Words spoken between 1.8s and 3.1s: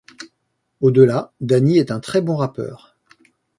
un très bon rappeur.